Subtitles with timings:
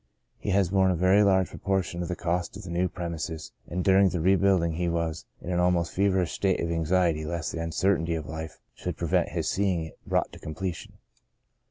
[0.39, 3.51] He has borne a very large propor tion of the cost of the new premises,
[3.67, 7.61] and during the rebuilding he was in an almost feverish state of anxiety lest the
[7.61, 10.93] uncertainty of life should prevent his seeing it brought to completion.